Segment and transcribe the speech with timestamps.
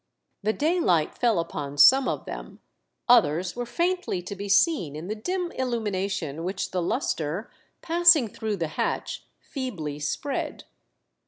[0.41, 2.59] The daylight fell upon some of them,
[3.07, 5.91] others were faintly to be seen in the dim illumi 2 20 THE DEATH SHIP.
[6.31, 7.47] nation which the kistre,
[7.83, 10.63] passing through the hatch, feebly spread.